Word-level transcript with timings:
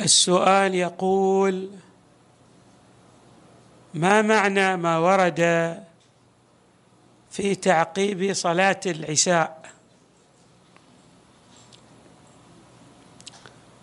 السؤال 0.00 0.74
يقول 0.74 1.70
ما 3.94 4.22
معنى 4.22 4.76
ما 4.76 4.98
ورد 4.98 5.40
في 7.30 7.54
تعقيب 7.54 8.32
صلاة 8.32 8.80
العشاء؟ 8.86 9.64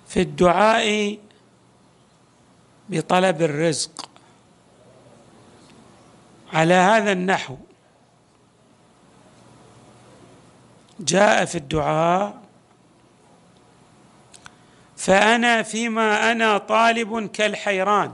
في 0.08 0.22
الدعاء 0.22 1.18
بطلب 2.90 3.42
الرزق. 3.42 4.10
على 6.54 6.74
هذا 6.74 7.12
النحو 7.12 7.56
جاء 11.00 11.46
في 11.46 11.58
الدعاء 11.58 12.42
فأنا 15.02 15.64
فيما 15.64 16.32
أنا 16.32 16.58
طالب 16.58 17.30
كالحيران. 17.30 18.12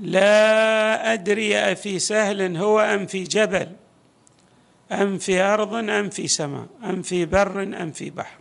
لا 0.00 1.12
أدري 1.12 1.58
أفي 1.58 1.98
سهل 1.98 2.56
هو 2.56 2.80
أم 2.80 3.06
في 3.06 3.24
جبل 3.24 3.72
أم 4.92 5.18
في 5.18 5.40
أرض 5.40 5.74
أم 5.74 6.10
في 6.10 6.28
سماء 6.28 6.66
أم 6.84 7.02
في 7.02 7.26
بر 7.26 7.62
أم 7.62 7.92
في 7.92 8.10
بحر. 8.10 8.38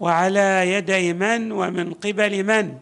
وعلى 0.00 0.72
يدي 0.72 1.12
من 1.12 1.52
ومن 1.52 1.94
قبل 1.94 2.44
من؟ 2.44 2.78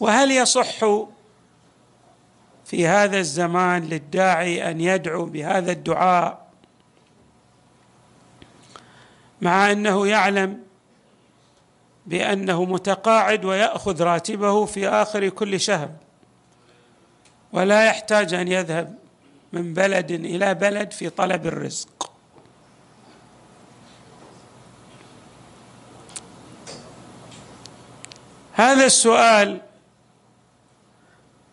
وهل 0.00 0.30
يصح 0.30 0.84
في 2.64 2.86
هذا 2.86 3.18
الزمان 3.18 3.84
للداعي 3.84 4.70
أن 4.70 4.80
يدعو 4.80 5.24
بهذا 5.24 5.72
الدعاء 5.72 6.47
مع 9.40 9.72
أنه 9.72 10.06
يعلم 10.06 10.62
بأنه 12.06 12.64
متقاعد 12.64 13.44
ويأخذ 13.44 14.02
راتبه 14.02 14.64
في 14.64 14.88
آخر 14.88 15.28
كل 15.28 15.60
شهر 15.60 15.90
ولا 17.52 17.84
يحتاج 17.84 18.34
أن 18.34 18.48
يذهب 18.48 18.98
من 19.52 19.74
بلد 19.74 20.10
إلى 20.10 20.54
بلد 20.54 20.92
في 20.92 21.10
طلب 21.10 21.46
الرزق. 21.46 22.12
هذا 28.52 28.86
السؤال 28.86 29.60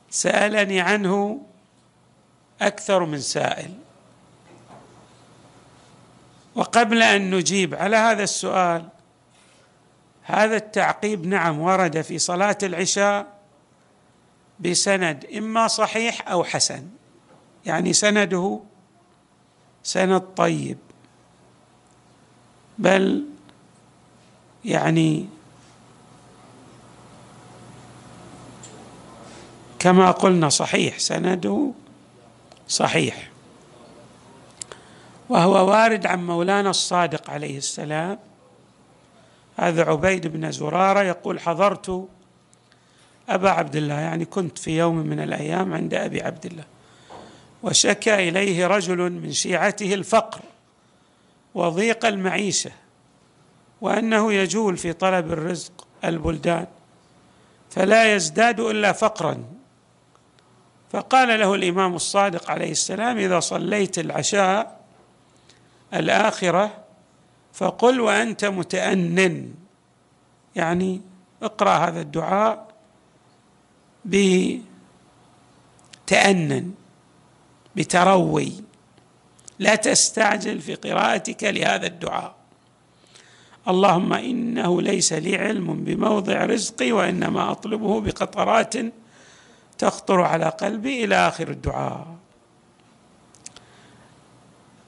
سألني 0.10 0.82
عنه 0.82 1.42
أكثر 2.62 3.06
من 3.06 3.20
سائل. 3.20 3.85
وقبل 6.56 7.02
أن 7.04 7.36
نجيب 7.36 7.76
على 7.76 7.96
هذا 7.96 8.24
السؤال 8.24 8.90
هذا 10.24 10.56
التعقيب 10.56 11.26
نعم 11.26 11.60
ورد 11.60 12.02
في 12.02 12.20
صلاة 12.20 12.58
العشاء 12.64 13.28
بسند 14.60 15.26
إما 15.38 15.68
صحيح 15.68 16.30
أو 16.30 16.44
حسن. 16.44 16.88
يعني 17.66 17.94
سنده 17.94 18.60
سند 19.84 20.22
طيب. 20.22 20.78
بل 22.78 23.26
يعني 24.66 25.26
كما 29.80 30.12
قلنا 30.12 30.50
صحيح 30.50 31.00
سنده 31.00 31.72
صحيح. 32.68 33.35
وهو 35.30 35.70
وارد 35.70 36.06
عن 36.06 36.28
مولانا 36.28 36.70
الصادق 36.70 37.30
عليه 37.30 37.58
السلام. 37.58 38.20
هذا 39.58 39.84
عبيد 39.84 40.28
بن 40.28 40.52
زرارة 40.52 41.02
يقول 41.02 41.40
حضرت 41.40 42.08
أبا 43.30 43.50
عبد 43.50 43.76
الله. 43.76 44.00
يعني 44.00 44.26
كنت 44.26 44.58
في 44.58 44.78
يوم 44.78 44.96
من 44.98 45.20
الأيام 45.20 45.74
عند 45.74 45.94
أبي 45.94 46.22
عبد 46.22 46.46
الله. 46.46 46.64
وشكى 47.64 48.30
إليه 48.30 48.68
رجل 48.68 48.98
من 48.98 49.32
شيعته 49.32 49.94
الفقر 49.94 50.42
وضيق 51.56 52.06
المعيشة 52.06 52.72
وأنه 53.82 54.34
يجول 54.34 54.78
في 54.78 54.94
طلب 54.94 55.32
الرزق 55.32 55.88
البلدان 56.06 56.68
فلا 57.70 58.16
يزداد 58.16 58.60
إلا 58.60 58.92
فقرا. 58.92 59.44
فقال 60.92 61.40
له 61.40 61.56
الإمام 61.56 61.96
الصادق 61.96 62.52
عليه 62.52 62.72
السلام 62.72 63.18
إذا 63.18 63.40
صليت 63.40 64.00
العشاء 64.00 64.75
الآخرة 66.00 66.84
فقل 67.54 68.00
وأنت 68.00 68.46
متأنن. 68.46 69.54
يعني 70.56 71.02
اقرأ 71.44 71.72
هذا 71.72 72.02
الدعاء 72.02 72.68
بتأنن 76.06 76.72
بتروي. 77.76 78.54
لا 79.60 79.76
تستعجل 79.76 80.62
في 80.62 80.76
قراءتك 80.76 81.44
لهذا 81.44 81.88
الدعاء. 81.88 82.36
اللهم 83.68 84.14
إنه 84.14 84.82
ليس 84.82 85.14
لي 85.14 85.36
علم 85.36 85.84
بموضع 85.84 86.46
رزقي 86.46 86.92
وإنما 86.92 87.52
أطلبه 87.52 88.02
بقطرات 88.02 88.74
تخطر 89.78 90.22
على 90.22 90.46
قلبي 90.46 91.04
إلى 91.04 91.16
آخر 91.16 91.50
الدعاء. 91.50 92.08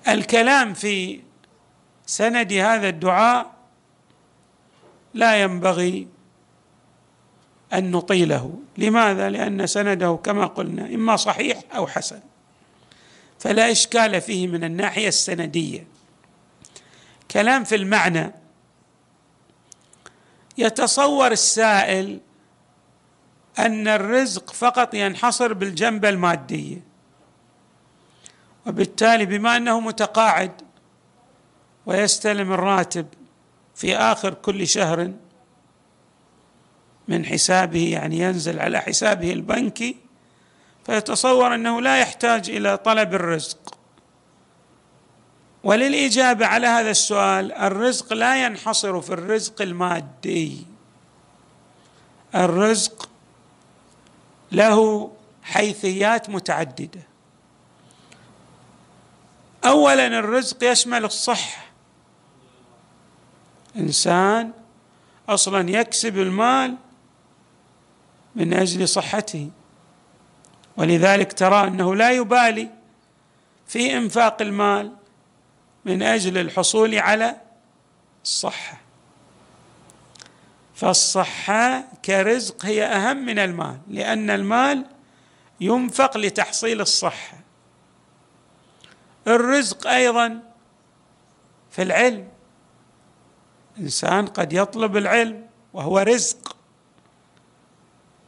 الكلام 0.08 0.74
في 0.74 1.22
سند 2.06 2.54
هذا 2.54 2.90
الدعاء 2.90 3.52
لا 5.14 5.42
ينبغي 5.42 6.08
أن 7.74 7.92
نطيله. 7.92 8.60
لماذا؟ 8.78 9.30
لأن 9.30 9.68
سنده 9.68 10.20
كما 10.24 10.46
قلنا 10.46 10.86
إما 10.86 11.16
صحيح 11.16 11.60
أو 11.76 11.88
حسن. 11.88 12.20
فلا 13.40 13.72
إشكال 13.72 14.22
فيه 14.22 14.48
من 14.48 14.64
الناحية 14.64 15.08
السندية. 15.08 15.88
كلام 17.32 17.64
في 17.64 17.76
المعنى. 17.76 18.34
يتصور 20.58 21.32
السائل 21.32 22.20
أن 23.60 23.88
الرزق 23.88 24.54
فقط 24.54 24.94
ينحصر 24.94 25.54
بالجنبه 25.54 26.10
الماديه 26.10 26.87
وبالتالي 28.68 29.26
بما 29.26 29.58
أنه 29.58 29.80
متقاعد 29.80 30.52
ويستلم 31.86 32.54
الراتب 32.54 33.08
في 33.76 33.98
آخر 33.98 34.34
كل 34.34 34.68
شهر 34.68 35.12
من 37.08 37.26
حسابه 37.26 37.92
يعني 37.92 38.20
ينزل 38.20 38.60
على 38.60 38.80
حسابه 38.80 39.34
البنكي 39.34 39.96
فيتصور 40.86 41.56
أنه 41.56 41.82
لا 41.82 42.00
يحتاج 42.00 42.50
إلى 42.50 42.78
طلب 42.78 43.14
الرزق. 43.14 43.78
وللإجابة 45.64 46.46
على 46.46 46.68
هذا 46.68 46.92
السؤال 46.92 47.54
الرزق 47.54 48.14
لا 48.14 48.46
ينحصر 48.46 49.02
في 49.02 49.10
الرزق 49.10 49.62
المادي. 49.62 50.66
الرزق 52.36 53.10
له 54.52 55.12
حيثيات 55.44 56.30
متعددة. 56.30 57.02
اولا 59.68 60.08
الرزق 60.08 60.64
يشمل 60.64 61.06
الصحة. 61.06 61.66
إنسان 63.76 64.52
أصلا 65.30 65.70
يكسب 65.70 66.18
المال 66.18 66.76
من 68.36 68.54
أجل 68.54 68.88
صحته. 68.88 69.50
ولذلك 70.78 71.34
ترى 71.34 71.68
أنه 71.68 71.96
لا 71.96 72.12
يبالي 72.12 72.70
في 73.68 73.98
إنفاق 73.98 74.42
المال 74.42 74.92
من 75.86 76.04
أجل 76.04 76.38
الحصول 76.38 76.96
على 76.96 77.36
الصحة. 78.24 78.78
فالصحة 80.76 81.84
كرزق 82.06 82.66
هي 82.66 82.84
أهم 82.84 83.18
من 83.18 83.40
المال 83.40 83.78
لأن 83.88 84.30
المال 84.30 84.86
ينفق 85.62 86.18
لتحصيل 86.18 86.82
الصحة. 86.82 87.47
الرزق 89.28 89.88
أيضا 89.88 90.40
في 91.72 91.82
العلم. 91.82 92.28
إنسان 93.80 94.26
قد 94.26 94.54
يطلب 94.54 94.98
العلم 94.98 95.48
وهو 95.74 96.00
رزق. 96.00 96.56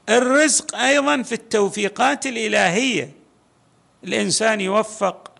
الرزق 0.09 0.75
أيضا 0.75 1.21
في 1.21 1.31
التوفيقات 1.31 2.27
الإلهية. 2.27 3.13
الإنسان 4.03 4.61
يوفق 4.61 5.31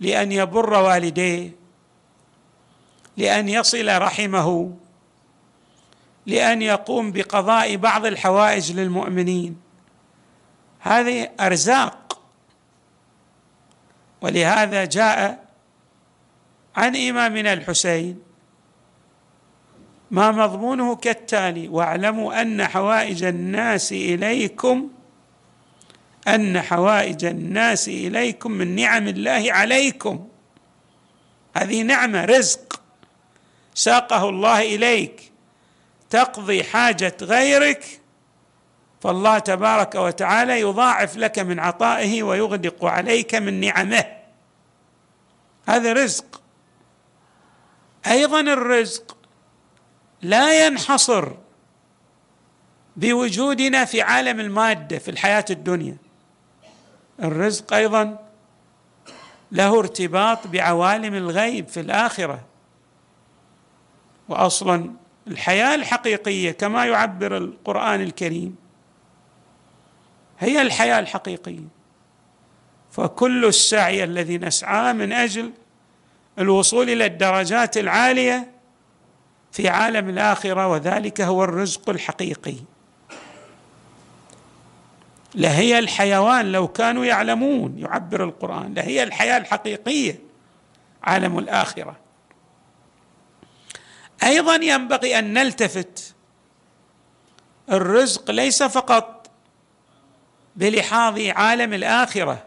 لأن 0.00 0.32
يبر 0.32 0.72
والديه 0.72 1.50
لأن 3.16 3.48
يصل 3.48 4.02
رحمه 4.02 4.76
لأن 6.26 6.62
يقوم 6.62 7.12
بقضاء 7.12 7.76
بعض 7.76 8.06
الحوائج 8.06 8.72
للمؤمنين. 8.72 9.60
هذه 10.80 11.30
أرزاق. 11.40 11.99
ولهذا 14.20 14.84
جاء 14.84 15.44
عن 16.76 16.96
امامنا 16.96 17.52
الحسين 17.52 18.22
ما 20.10 20.30
مضمونه 20.30 20.96
كالتالي 20.96 21.68
واعلموا 21.68 22.42
أن 22.42 22.66
حوائج 22.66 23.24
الناس 23.24 23.92
إليكم 23.92 24.88
أن 26.28 26.60
حوائج 26.60 27.24
الناس 27.24 27.88
إليكم 27.88 28.50
من 28.50 28.76
نعم 28.76 29.08
الله 29.08 29.52
عليكم. 29.52 30.28
هذه 31.56 31.82
نعمة 31.82 32.24
رزق 32.24 32.80
ساقه 33.74 34.28
الله 34.28 34.74
إليك 34.74 35.32
تقضي 36.10 36.64
حاجة 36.64 37.16
غيرك 37.22 37.99
فالله 39.00 39.38
تبارك 39.38 39.94
وتعالى 39.94 40.60
يضاعف 40.60 41.16
لك 41.16 41.38
من 41.38 41.60
عطائه 41.60 42.22
ويغدق 42.22 42.84
عليك 42.84 43.34
من 43.34 43.60
نعمه. 43.60 44.04
هذا 45.68 45.92
رزق. 45.92 46.42
أيضا 48.06 48.40
الرزق 48.40 49.16
لا 50.22 50.66
ينحصر 50.66 51.32
بوجودنا 52.96 53.84
في 53.84 54.02
عالم 54.02 54.40
المادة 54.40 54.98
في 54.98 55.10
الحياة 55.10 55.44
الدنيا. 55.50 55.96
الرزق 57.22 57.74
أيضا 57.74 58.18
له 59.52 59.78
ارتباط 59.78 60.46
بعوالم 60.46 61.14
الغيب 61.14 61.68
في 61.68 61.80
الآخرة. 61.80 62.40
واصلا 64.28 64.90
الحياة 65.26 65.74
الحقيقية 65.74 66.50
كما 66.50 66.86
يعبر 66.86 67.36
القرآن 67.36 68.00
الكريم. 68.00 68.59
هي 70.40 70.62
الحياة 70.62 70.98
الحقيقية. 70.98 71.68
فكل 72.90 73.44
السعي 73.44 74.04
الذي 74.04 74.38
نسعاه 74.38 74.92
من 74.92 75.12
أجل 75.12 75.52
الوصول 76.38 76.90
إلى 76.90 77.06
الدرجات 77.06 77.76
العالية 77.76 78.50
في 79.52 79.68
عالم 79.68 80.08
الآخرة 80.08 80.68
وذلك 80.68 81.20
هو 81.20 81.44
الرزق 81.44 81.90
الحقيقي. 81.90 82.56
لهي 85.34 85.78
الحيوان 85.78 86.52
لو 86.52 86.68
كانوا 86.68 87.04
يعلمون 87.04 87.78
يعبر 87.78 88.24
القرآن 88.24 88.74
لهي 88.74 89.02
الحياة 89.02 89.38
الحقيقية 89.38 90.20
عالم 91.02 91.38
الآخرة. 91.38 91.96
أيضا 94.22 94.54
ينبغي 94.54 95.18
أن 95.18 95.32
نلتفت. 95.32 96.14
الرزق 97.72 98.30
ليس 98.30 98.62
فقط 98.62 99.19
بلحاظ 100.56 101.18
عالم 101.18 101.74
الآخرة. 101.74 102.46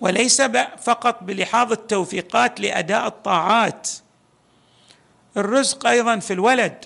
وليس 0.00 0.42
فقط 0.82 1.22
بلحاظ 1.22 1.72
التوفيقات 1.72 2.60
لأداء 2.60 3.06
الطاعات. 3.06 3.90
الرزق 5.36 5.86
أيضا 5.86 6.18
في 6.18 6.32
الولد 6.32 6.84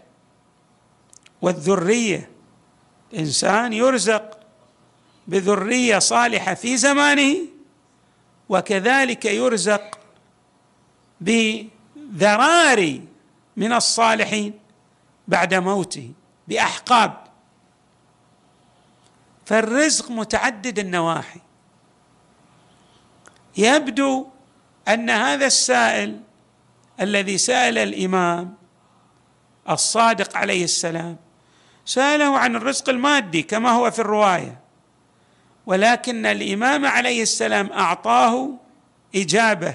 والذرية. 1.43 2.31
الانسان 3.13 3.73
يرزق 3.73 4.39
بذرية 5.27 5.99
صالحة 5.99 6.55
في 6.55 6.77
زمانه 6.77 7.37
وكذلك 8.49 9.25
يرزق 9.25 9.99
بذراري 11.21 13.03
من 13.57 13.73
الصالحين 13.73 14.59
بعد 15.29 15.55
موته 15.55 16.13
بأحقاب. 16.49 17.26
فالرزق 19.47 20.11
متعدد 20.11 20.79
النواحي. 20.79 21.41
يبدو 23.57 24.27
أن 24.89 25.11
هذا 25.11 25.47
السائل 25.47 26.21
الذي 27.01 27.39
سأل 27.39 27.79
الإمام 27.79 28.55
الصادق 29.71 30.37
عليه 30.37 30.65
السلام 30.65 31.17
سأله 31.85 32.39
عن 32.39 32.57
الرزق 32.57 32.89
المادي 32.89 33.43
كما 33.43 33.71
هو 33.71 33.91
في 33.91 33.99
الرواية 33.99 34.61
ولكن 35.67 36.27
الإمام 36.27 36.87
عليه 36.87 37.23
السلام 37.23 37.73
أعطاه 37.73 38.51
إجابة 39.15 39.75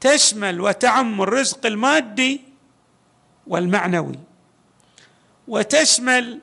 تشمل 0.00 0.60
وتعم 0.60 1.22
الرزق 1.22 1.66
المادي 1.66 2.40
والمعنوي 3.46 4.18
وتشمل 5.48 6.40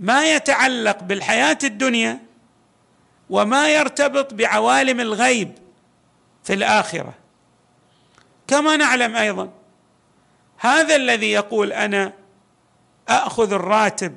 ما 0.00 0.34
يتعلق 0.34 1.02
بالحياة 1.02 1.58
الدنيا 1.64 2.18
وما 3.30 3.68
يرتبط 3.68 4.34
بعوالم 4.34 5.00
الغيب 5.00 5.52
في 6.44 6.54
الآخرة. 6.54 7.14
كما 8.48 8.76
نعلم 8.76 9.16
أيضا 9.16 9.50
هذا 10.58 10.96
الذي 10.96 11.32
يقول 11.32 11.72
أنا 11.72 12.12
اخذ 13.08 13.52
الراتب 13.52 14.16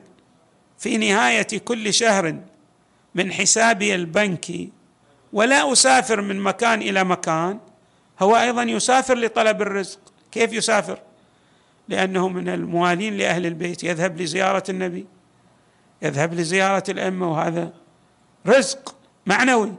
في 0.79 0.97
نهاية 0.97 1.47
كل 1.65 1.93
شهر 1.93 2.35
من 3.15 3.31
حسابي 3.31 3.95
البنكي 3.95 4.71
ولا 5.33 5.71
أسافر 5.73 6.21
من 6.21 6.39
مكان 6.39 6.81
إلى 6.81 7.03
مكان 7.03 7.59
هو 8.19 8.37
أيضا 8.37 8.63
يسافر 8.63 9.17
لطلب 9.17 9.61
الرزق. 9.61 9.99
كيف 10.31 10.53
يسافر؟ 10.53 10.99
لأنه 11.87 12.27
من 12.27 12.49
الموالين 12.49 13.17
لأهل 13.17 13.45
البيت 13.45 13.83
يذهب 13.83 14.21
لزيارة 14.21 14.63
النبي. 14.69 15.05
يذهب 16.05 16.33
لزيارة 16.33 16.83
الأمة 16.89 17.31
وهذا 17.31 17.73
رزق 18.47 18.95
معنوي 19.25 19.75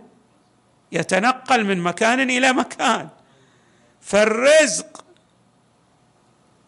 يتنقل 0.93 1.64
من 1.64 1.78
مكان 1.78 2.31
إلى 2.31 2.52
مكان. 2.52 3.08
فالرزق 4.00 5.05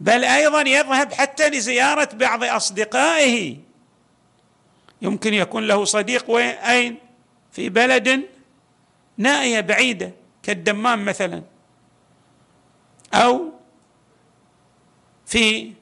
بل 0.00 0.24
أيضا 0.24 0.60
يذهب 0.60 1.12
حتى 1.12 1.48
لزيارة 1.48 2.08
بعض 2.14 2.44
أصدقائه. 2.44 3.56
يمكن 5.02 5.34
يكون 5.34 5.66
له 5.66 5.84
صديق 5.84 6.30
وين؟ 6.30 6.46
اين 6.48 6.98
في 7.52 7.68
بلد 7.68 8.22
نائية 9.16 9.60
بعيدة 9.60 10.12
كالدمام 10.42 11.04
مثلا. 11.04 11.42
أو 13.14 13.52
في 15.26 15.72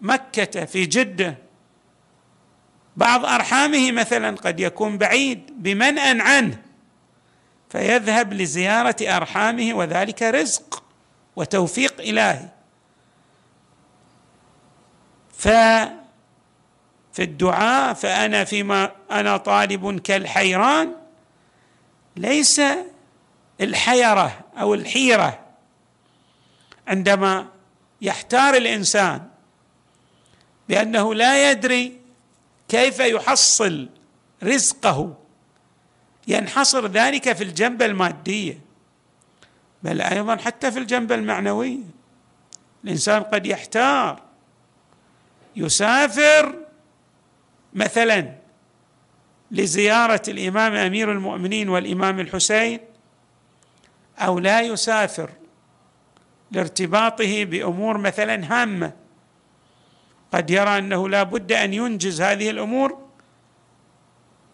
مكة 0.00 0.64
في 0.64 0.86
جدة. 0.86 1.43
بعض 2.96 3.24
أرحامه 3.24 3.92
مثلا 3.92 4.36
قد 4.36 4.60
يكون 4.60 4.98
بعيد 4.98 5.50
بمنأ 5.62 6.22
عنه 6.22 6.62
فيذهب 7.70 8.32
لزيارة 8.32 8.96
أرحامه 9.02 9.74
وذلك 9.74 10.22
رزق 10.22 10.82
وتوفيق 11.36 12.00
إلهي. 12.00 12.48
ففي 15.38 15.92
الدعاء 17.18 17.94
فأنا 17.94 18.44
فيما 18.44 18.92
أنا 19.10 19.36
طالب 19.36 20.00
كالحيران 20.00 20.94
ليس 22.16 22.60
الحيرة 23.60 24.40
أو 24.60 24.74
الحيرة. 24.74 25.40
عندما 26.88 27.46
يحتار 28.02 28.54
الإنسان 28.54 29.28
بأنه 30.68 31.14
لا 31.14 31.50
يدري 31.50 32.03
كيف 32.68 33.00
يحصل 33.00 33.88
رزقه؟ 34.42 35.16
ينحصر 36.26 36.86
ذلك 36.86 37.32
في 37.32 37.44
الجنبه 37.44 37.86
الماديه 37.86 38.58
بل 39.82 40.00
أيضا 40.00 40.36
حتى 40.36 40.72
في 40.72 40.78
الجنبه 40.78 41.14
المعنويه 41.14 41.78
الإنسان 42.84 43.22
قد 43.22 43.46
يحتار. 43.46 44.22
يسافر 45.56 46.54
مثلا 47.72 48.34
لزيارة 49.50 50.22
الإمام 50.28 50.74
أمير 50.74 51.12
المؤمنين 51.12 51.68
والإمام 51.68 52.20
الحسين 52.20 52.80
أو 54.18 54.38
لا 54.38 54.60
يسافر 54.60 55.30
لارتباطه 56.50 57.44
بأمور 57.44 57.98
مثلا 57.98 58.62
هامة. 58.62 58.92
قد 60.34 60.50
يرى 60.50 60.78
أنه 60.78 61.08
لا 61.08 61.22
بد 61.22 61.52
أن 61.52 61.74
ينجز 61.74 62.20
هذه 62.20 62.50
الأمور 62.50 62.98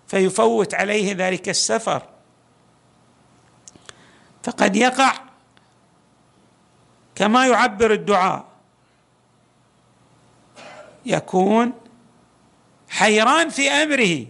فيفوت 0.08 0.74
عليه 0.74 1.14
ذلك 1.14 1.48
السفر. 1.48 2.02
فقد 4.42 4.76
يقع 4.76 5.12
كما 7.14 7.46
يعبر 7.46 7.92
الدعاء. 7.92 8.44
يكون 11.06 11.72
حيران 12.88 13.48
في 13.48 13.70
أمره. 13.70 14.26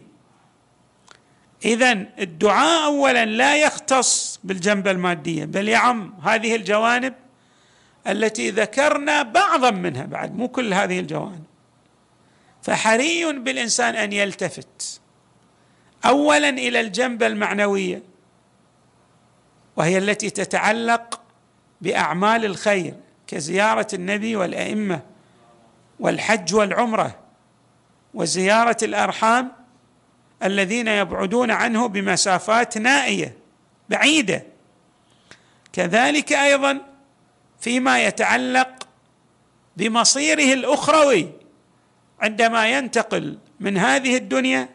اذا 1.64 1.92
الدعاء 2.18 2.84
اولا 2.84 3.24
لا 3.24 3.56
يختص 3.56 4.40
بالجنبه 4.44 4.90
المادية 4.90 5.44
بل 5.44 5.68
يعم 5.68 6.14
هذه 6.22 6.56
الجوانب 6.56 7.14
التي 8.06 8.50
ذكرنا 8.50 9.22
بعضا 9.22 9.70
منها 9.70 10.04
بعد 10.04 10.36
مو 10.36 10.48
كل 10.48 10.74
هذه 10.74 11.00
الجوانب. 11.00 11.44
فحري 12.62 13.32
بالإنسان 13.32 13.96
أن 13.96 14.12
يلتفت. 14.12 15.00
اولا 16.04 16.48
إلى 16.48 16.80
الجنبه 16.80 17.26
المعنوية 17.26 18.02
وهي 19.76 19.98
التي 19.98 20.30
تتعلق 20.30 21.20
بأعمال 21.80 22.44
الخير 22.44 22.94
كزيارة 23.26 23.86
النبي 23.94 24.36
والأئمة 24.36 25.00
والحج 26.00 26.54
والعمرة 26.54 27.18
وزيارة 28.14 28.76
الأرحام 28.82 29.52
الذين 30.42 30.88
يبعدون 30.88 31.50
عنه 31.50 31.86
بمسافات 31.86 32.78
نائية 32.78 33.36
بعيدة. 33.88 34.42
كذلك 35.72 36.32
أيضا 36.32 36.89
فيما 37.60 38.04
يتعلق 38.04 38.88
بمصيره 39.76 40.54
الأخروي 40.54 41.28
عندما 42.20 42.68
ينتقل 42.68 43.38
من 43.60 43.78
هذه 43.78 44.16
الدنيا 44.16 44.68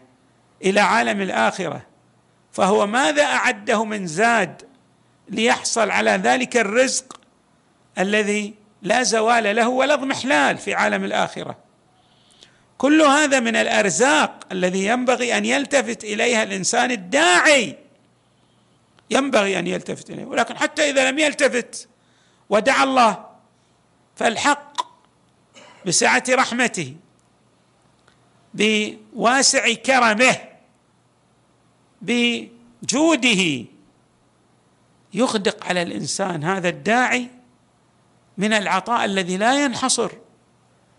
إلى 0.63 0.79
عالم 0.79 1.21
الآخرة. 1.21 1.85
فهو 2.51 2.87
ماذا 2.87 3.23
أعده 3.23 3.83
من 3.83 4.07
زاد 4.07 4.61
ليحصل 5.29 5.89
على 5.91 6.11
ذلك 6.11 6.57
الرزق 6.57 7.19
الذي 7.97 8.53
لا 8.81 9.03
زوال 9.03 9.55
له 9.55 9.67
ولا 9.67 9.93
اضمحلال 9.93 10.57
في 10.57 10.73
عالم 10.73 11.03
الآخرة؟ 11.03 11.57
كل 12.77 13.01
هذا 13.01 13.39
من 13.39 13.55
الأرزاق 13.55 14.47
الذي 14.51 14.85
ينبغي 14.85 15.37
أن 15.37 15.45
يلتفت 15.45 16.03
إليها 16.03 16.43
الإنسان 16.43 16.91
الداعي. 16.91 17.77
ينبغي 19.09 19.59
أن 19.59 19.67
يلتفت 19.67 20.09
إليه 20.09 20.25
ولكن 20.25 20.57
حتى 20.57 20.89
إذا 20.89 21.11
لم 21.11 21.19
يلتفت 21.19 21.87
ودعا 22.49 22.83
الله 22.83 23.25
فالحق 24.15 24.81
بسعة 25.85 26.23
رحمته 26.29 26.95
بواسع 28.53 29.73
كرمه 29.73 30.37
بجوده 32.01 33.65
يغدق 35.13 35.65
على 35.65 35.81
الإنسان 35.81 36.43
هذا 36.43 36.69
الداعي 36.69 37.29
من 38.37 38.53
العطاء 38.53 39.05
الذي 39.05 39.37
لا 39.37 39.63
ينحصر 39.63 40.11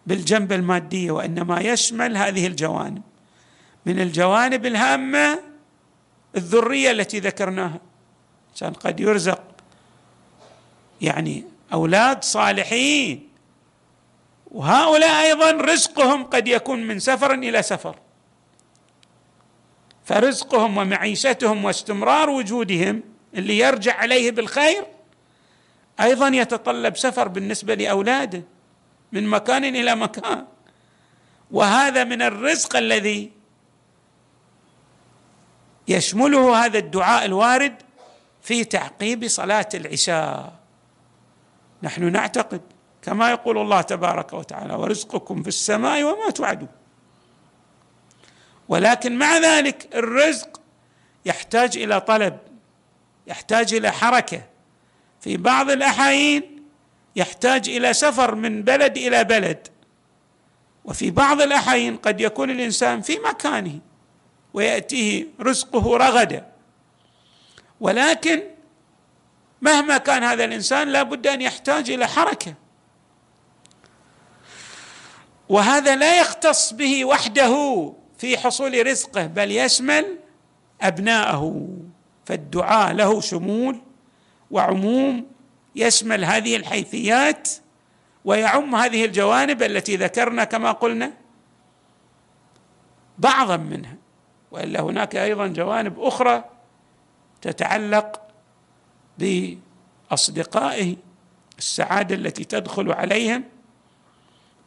بالجنب 0.06 0.52
الماديه 0.52 1.10
وإنما 1.10 1.60
يشمل 1.60 2.16
هذه 2.16 2.46
الجوانب 2.46 3.02
من 3.86 4.00
الجوانب 4.00 4.66
الهامة 4.66 5.38
الذرية 6.36 6.90
التي 6.90 7.20
ذكرناها. 7.20 7.80
الانسان 8.46 8.72
قد 8.72 9.00
يرزق 9.00 9.55
يعني 11.00 11.44
أولاد 11.72 12.24
صالحين. 12.24 13.28
وهؤلاء 14.50 15.26
أيضا 15.26 15.50
رزقهم 15.50 16.24
قد 16.24 16.48
يكون 16.48 16.82
من 16.82 16.98
سفر 16.98 17.34
إلى 17.34 17.62
سفر. 17.62 17.96
فرزقهم 20.04 20.78
ومعيشتهم 20.78 21.64
واستمرار 21.64 22.30
وجودهم 22.30 23.02
اللي 23.34 23.58
يرجع 23.58 23.94
عليه 23.94 24.30
بالخير 24.30 24.86
أيضا 26.00 26.28
يتطلب 26.28 26.96
سفر 26.96 27.28
بالنسبة 27.28 27.74
لأولاده 27.74 28.42
من 29.12 29.26
مكان 29.26 29.64
إلى 29.64 29.96
مكان. 29.96 30.46
وهذا 31.50 32.04
من 32.04 32.22
الرزق 32.22 32.76
الذي 32.76 33.32
يشمله 35.88 36.64
هذا 36.64 36.78
الدعاء 36.78 37.24
الوارد 37.24 37.74
في 38.42 38.64
تعقيب 38.64 39.28
صلاة 39.28 39.68
العشاء. 39.74 40.52
نحن 41.82 42.12
نعتقد 42.12 42.60
كما 43.02 43.30
يقول 43.30 43.58
الله 43.58 43.80
تبارك 43.80 44.32
وتعالى 44.32 44.74
ورزقكم 44.74 45.42
في 45.42 45.48
السماء 45.48 46.02
وما 46.02 46.30
توعدون. 46.30 46.68
ولكن 48.68 49.18
مع 49.18 49.38
ذلك 49.38 49.88
الرزق 49.94 50.60
يحتاج 51.24 51.76
إلى 51.78 52.00
طلب 52.00 52.38
يحتاج 53.26 53.74
إلى 53.74 53.92
حركة. 53.92 54.42
في 55.20 55.36
بعض 55.36 55.70
الأحايين 55.70 56.62
يحتاج 57.16 57.68
إلى 57.68 57.92
سفر 57.92 58.34
من 58.34 58.62
بلد 58.62 58.96
إلى 58.96 59.24
بلد. 59.24 59.68
وفي 60.84 61.10
بعض 61.10 61.40
الأحايين 61.40 61.96
قد 61.96 62.20
يكون 62.20 62.50
الإنسان 62.50 63.02
في 63.02 63.18
مكانه 63.18 63.78
ويأتيه 64.54 65.26
رزقه 65.40 65.96
رغدا 65.96 66.46
ولكن 67.80 68.42
مهما 69.66 69.98
كان 69.98 70.24
هذا 70.24 70.44
الإنسان 70.44 70.88
لا 70.88 71.02
بد 71.02 71.26
أن 71.26 71.40
يحتاج 71.40 71.90
إلى 71.90 72.06
حركة. 72.06 72.54
وهذا 75.48 75.96
لا 75.96 76.20
يختص 76.20 76.72
به 76.72 77.04
وحده 77.04 77.92
في 78.18 78.38
حصول 78.38 78.86
رزقه 78.86 79.26
بل 79.26 79.50
يشمل 79.50 80.18
أبناءه. 80.80 81.68
فالدعاء 82.26 82.92
له 82.92 83.20
شمول 83.20 83.78
وعموم 84.50 85.26
يشمل 85.76 86.24
هذه 86.24 86.56
الحيثيات 86.56 87.48
ويعم 88.24 88.74
هذه 88.74 89.04
الجوانب 89.04 89.62
التي 89.62 89.96
ذكرنا 89.96 90.44
كما 90.44 90.72
قلنا 90.72 91.12
بعضا 93.18 93.56
منها. 93.56 93.96
وإلا 94.50 94.80
هناك 94.80 95.16
أيضا 95.16 95.46
جوانب 95.46 96.00
أخرى 96.00 96.44
تتعلق 97.42 98.25
باصدقائه 99.18 100.96
السعادة 101.58 102.14
التي 102.14 102.44
تدخل 102.44 102.92
عليهم 102.92 103.44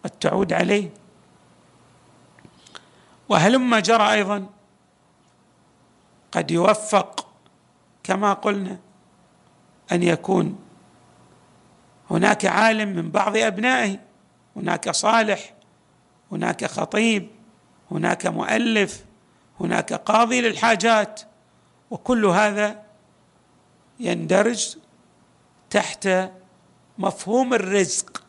قد 0.03 0.09
تعود 0.09 0.53
عليه. 0.53 0.89
وهلما 3.29 3.79
جرى 3.79 4.11
أيضا 4.11 4.49
قد 6.31 6.51
يوفق 6.51 7.27
كما 8.03 8.33
قلنا 8.33 8.79
أن 9.91 10.03
يكون 10.03 10.59
هناك 12.09 12.45
عالم 12.45 12.89
من 12.95 13.11
بعض 13.11 13.37
أبنائه 13.37 13.99
هناك 14.55 14.89
صالح 14.89 15.53
هناك 16.31 16.65
خطيب 16.65 17.29
هناك 17.91 18.27
مؤلف 18.27 19.05
هناك 19.59 19.93
قاضي 19.93 20.41
للحاجات 20.41 21.21
وكل 21.91 22.25
هذا 22.25 22.83
يندرج 23.99 24.77
تحت 25.69 26.09
مفهوم 26.97 27.53
الرزق 27.53 28.23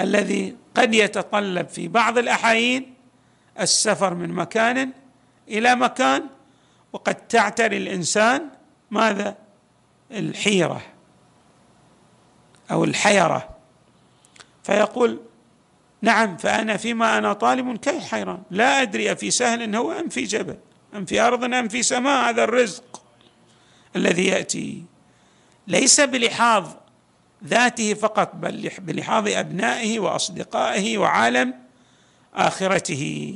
الذي 0.00 0.56
قد 0.74 0.94
يتطلب 0.94 1.68
في 1.68 1.88
بعض 1.88 2.18
الأحايين 2.18 2.94
السفر 3.60 4.14
من 4.14 4.28
مكان 4.28 4.92
إلى 5.48 5.74
مكان 5.74 6.26
وقد 6.92 7.14
تعتري 7.14 7.76
الإنسان 7.76 8.48
ماذا؟ 8.90 9.36
الحيرة 10.10 10.82
أو 12.70 12.84
الحيرة. 12.84 13.48
فيقول 14.62 15.20
نعم 16.02 16.36
فأنا 16.36 16.76
فيما 16.76 17.18
أنا 17.18 17.32
طالب 17.32 17.76
كي 17.76 18.00
حيران؟ 18.00 18.42
لا 18.50 18.82
أدري 18.82 19.12
أفي 19.12 19.30
سهل 19.30 19.76
هو 19.76 19.92
أم 19.92 20.08
في 20.08 20.24
جبل 20.24 20.56
أم 20.94 21.04
في 21.04 21.20
أرض 21.20 21.44
أم 21.44 21.68
في 21.68 21.82
سماء 21.82 22.30
هذا 22.30 22.44
الرزق 22.44 23.02
الذي 23.96 24.26
يأتي. 24.26 24.84
ليس 25.66 26.00
بلحاظ 26.00 26.66
ذاته 27.44 27.94
فقط 27.94 28.34
بل 28.34 28.70
بلحاظ 28.78 29.28
أبنائه 29.28 29.98
وأصدقائه 29.98 30.98
وعالم 30.98 31.54
آخرته. 32.34 33.34